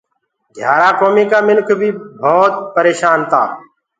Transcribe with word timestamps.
گھِيآرآ 0.55 0.89
ڪوميٚ 0.99 1.29
ڪآ 1.31 1.39
منِک 1.47 1.69
بيٚ 1.79 1.99
ڀوت 2.21 2.53
پريشآن 2.75 3.19
تآ 3.31 3.41